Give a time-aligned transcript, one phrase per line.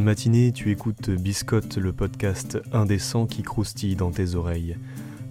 [0.00, 4.78] Matinée, tu écoutes Biscotte, le podcast indécent qui croustille dans tes oreilles.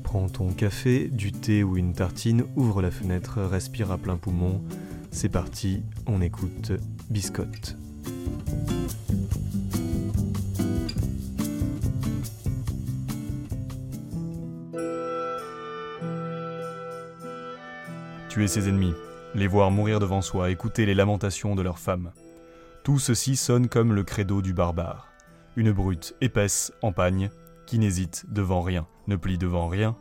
[0.04, 4.62] Prends ton café, du thé ou une tartine, ouvre la fenêtre, respire à plein poumon.
[5.12, 6.72] C'est parti, on écoute
[7.10, 7.78] Biscotte.
[18.30, 18.94] Tuer ses ennemis,
[19.34, 22.12] les voir mourir devant soi, écouter les lamentations de leurs femmes.
[22.84, 25.10] Tout ceci sonne comme le credo du barbare.
[25.56, 27.30] Une brute épaisse, en pagne,
[27.68, 29.96] qui n'hésite devant rien, ne plie devant rien,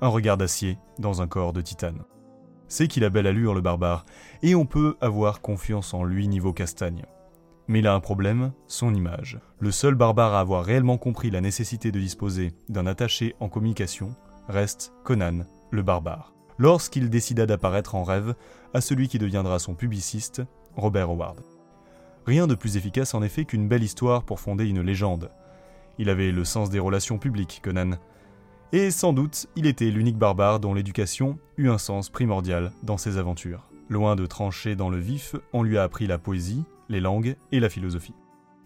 [0.00, 2.02] un regard d'acier dans un corps de titane.
[2.68, 4.04] C'est qu'il a belle allure le barbare,
[4.42, 7.04] et on peut avoir confiance en lui niveau castagne.
[7.68, 9.38] Mais il a un problème, son image.
[9.58, 14.14] Le seul barbare à avoir réellement compris la nécessité de disposer d'un attaché en communication
[14.48, 18.34] reste Conan, le barbare lorsqu'il décida d'apparaître en rêve
[18.72, 20.42] à celui qui deviendra son publiciste,
[20.76, 21.53] Robert Howard.
[22.26, 25.30] Rien de plus efficace en effet qu'une belle histoire pour fonder une légende.
[25.98, 27.98] Il avait le sens des relations publiques, Conan.
[28.72, 33.18] Et sans doute, il était l'unique barbare dont l'éducation eut un sens primordial dans ses
[33.18, 33.68] aventures.
[33.88, 37.60] Loin de trancher dans le vif, on lui a appris la poésie, les langues et
[37.60, 38.14] la philosophie.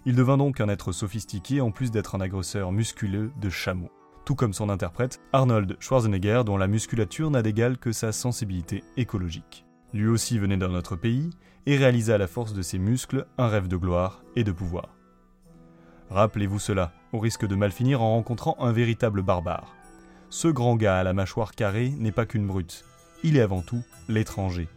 [0.07, 3.91] Il devint donc un être sophistiqué en plus d'être un agresseur musculeux de chameaux
[4.29, 9.65] tout comme son interprète, Arnold Schwarzenegger, dont la musculature n'a d'égal que sa sensibilité écologique.
[9.95, 11.31] Lui aussi venait d'un autre pays
[11.67, 14.95] et réalisa à la force de ses muscles un rêve de gloire et de pouvoir.
[16.11, 19.75] Rappelez-vous cela, au risque de mal finir en rencontrant un véritable barbare.
[20.31, 22.85] Ce grand gars à la mâchoire carrée n'est pas qu'une brute,
[23.25, 24.69] il est avant tout l'étranger,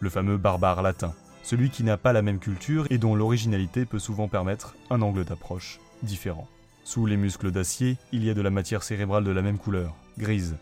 [0.00, 3.98] le fameux barbare latin, celui qui n'a pas la même culture et dont l'originalité peut
[3.98, 6.48] souvent permettre un angle d'approche différent.
[6.82, 9.94] Sous les muscles d'acier, il y a de la matière cérébrale de la même couleur,
[10.18, 10.56] grise.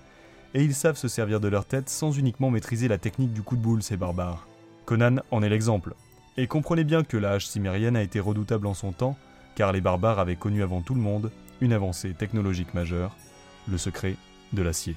[0.57, 3.57] Et ils savent se servir de leur tête sans uniquement maîtriser la technique du coup
[3.57, 4.47] de boule, ces barbares.
[4.85, 5.95] Conan en est l'exemple.
[6.37, 9.17] Et comprenez bien que la hache cimérienne a été redoutable en son temps,
[9.57, 13.17] car les barbares avaient connu avant tout le monde une avancée technologique majeure,
[13.69, 14.15] le secret
[14.53, 14.97] de l'acier.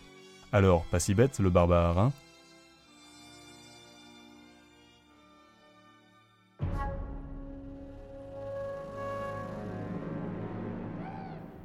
[0.51, 2.12] Alors, pas si bête le barbare, hein?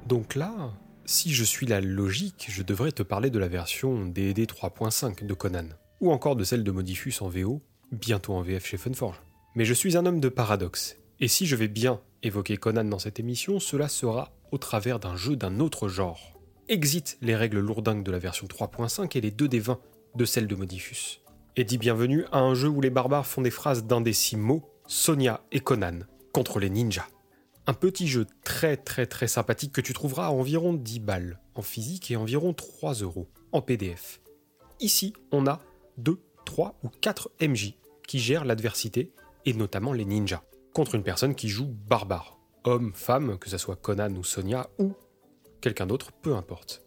[0.07, 0.51] Donc là,
[1.13, 5.33] si je suis la logique, je devrais te parler de la version D&D 3.5 de
[5.35, 5.67] Conan,
[6.01, 9.21] ou encore de celle de Modifus en VO, bientôt en VF chez Funforge.
[9.53, 12.97] Mais je suis un homme de paradoxe, et si je vais bien évoquer Conan dans
[12.97, 16.33] cette émission, cela sera au travers d'un jeu d'un autre genre.
[16.67, 19.79] Exit les règles lourdingues de la version 3.5 et les 2 des 20
[20.15, 21.21] de celle de Modifus.
[21.57, 24.35] Et dis bienvenue à un jeu où les barbares font des phrases d'un des six
[24.35, 25.99] mots, Sonia et Conan,
[26.31, 27.07] contre les ninjas.
[27.65, 32.11] Un petit jeu très très sympathique que tu trouveras à environ 10 balles en physique
[32.11, 34.19] et environ 3 euros en PDF.
[34.81, 35.61] Ici, on a
[35.97, 37.75] 2, 3 ou 4 MJ
[38.05, 39.13] qui gèrent l'adversité
[39.45, 42.37] et notamment les ninjas contre une personne qui joue barbare.
[42.65, 44.93] Homme, femme, que ce soit Conan ou Sonia ou
[45.61, 46.83] quelqu'un d'autre, peu importe.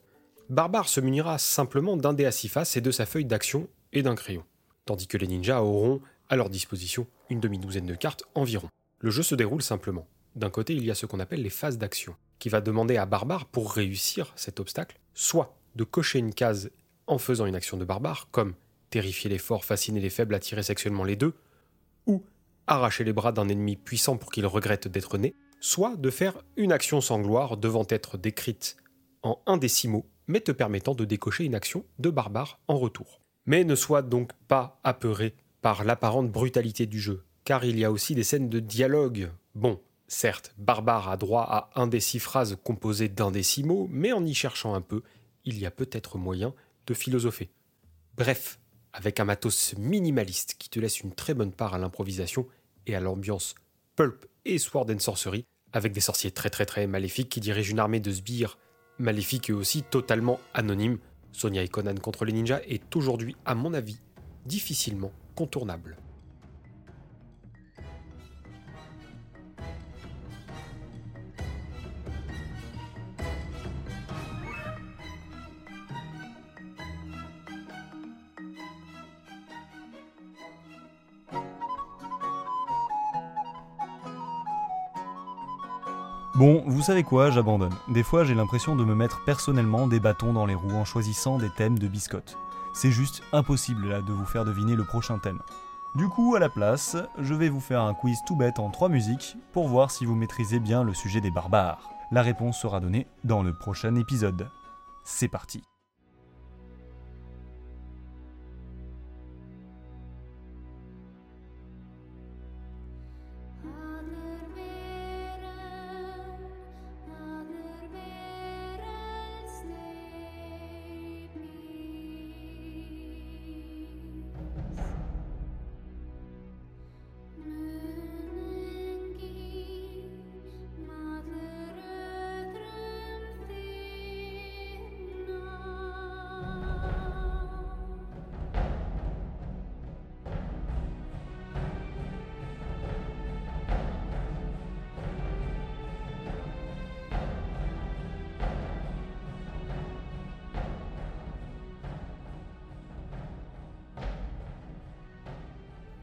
[0.51, 4.03] Barbare se munira simplement d'un dé à six faces et de sa feuille d'action et
[4.03, 4.45] d'un crayon,
[4.85, 8.69] tandis que les ninjas auront à leur disposition une demi-douzaine de cartes environ.
[8.99, 10.07] Le jeu se déroule simplement.
[10.37, 13.07] D'un côté, il y a ce qu'on appelle les phases d'action, qui va demander à
[13.07, 16.71] Barbare, pour réussir cet obstacle, soit de cocher une case
[17.07, 18.55] en faisant une action de barbare, comme
[18.91, 21.35] terrifier les forts, fasciner les faibles, attirer sexuellement les deux,
[22.07, 22.23] ou
[22.67, 26.73] arracher les bras d'un ennemi puissant pour qu'il regrette d'être né, soit de faire une
[26.73, 28.77] action sans gloire devant être décrite
[29.23, 33.21] en un décimo, mais te permettant de décocher une action de barbare en retour.
[33.47, 37.93] Mais ne sois donc pas apeuré par l'apparente brutalité du jeu, car il y a
[37.93, 39.31] aussi des scènes de dialogue.
[39.55, 43.89] Bon, Certes, Barbare a droit à un des six phrases composées d'un des six mots,
[43.91, 45.03] mais en y cherchant un peu,
[45.45, 46.55] il y a peut-être moyen
[46.87, 47.51] de philosopher.
[48.17, 48.59] Bref,
[48.93, 52.47] avec un matos minimaliste qui te laisse une très bonne part à l'improvisation
[52.87, 53.55] et à l'ambiance
[53.97, 57.81] pulp et sword and sorcery, avec des sorciers très très très maléfiques qui dirigent une
[57.81, 58.59] armée de sbires
[58.99, 60.99] maléfiques et aussi totalement anonymes,
[61.33, 64.01] Sonia et Conan contre les ninjas est aujourd'hui, à mon avis,
[64.47, 65.99] difficilement contournable.
[86.37, 87.73] Bon, vous savez quoi, j'abandonne.
[87.89, 91.39] Des fois, j'ai l'impression de me mettre personnellement des bâtons dans les roues en choisissant
[91.39, 92.37] des thèmes de biscotte.
[92.75, 95.41] C'est juste impossible là de vous faire deviner le prochain thème.
[95.95, 98.91] Du coup, à la place, je vais vous faire un quiz tout bête en trois
[98.91, 101.89] musiques pour voir si vous maîtrisez bien le sujet des barbares.
[102.13, 104.51] La réponse sera donnée dans le prochain épisode.
[105.05, 105.63] C'est parti.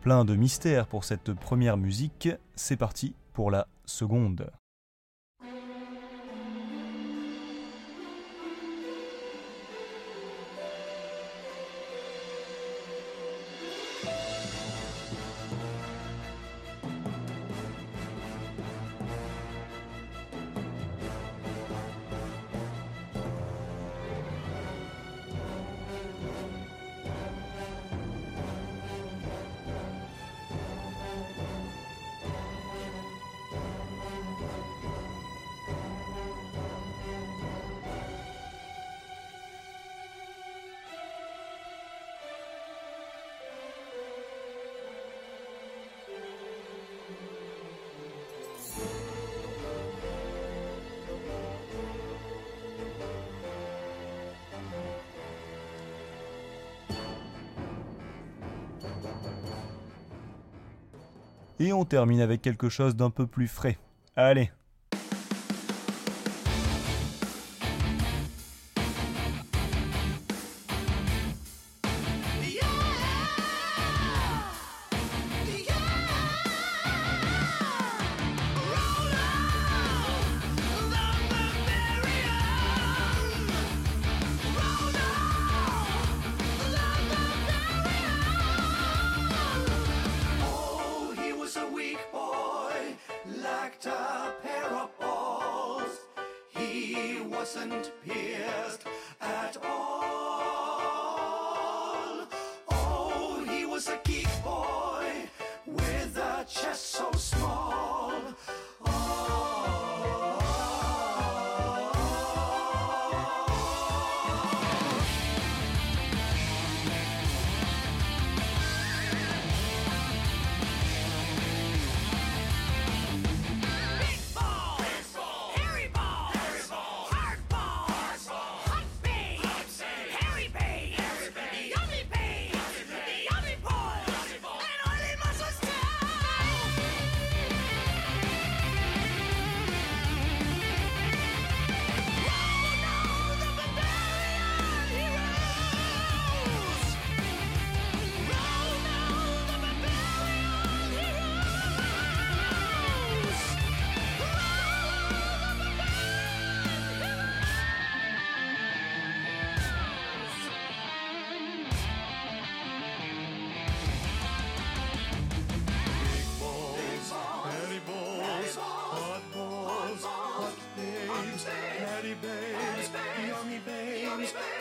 [0.03, 2.27] Plein de mystères pour cette première musique,
[2.57, 4.51] c'est parti pour la seconde.
[61.63, 63.77] Et on termine avec quelque chose d'un peu plus frais.
[64.17, 64.51] Allez,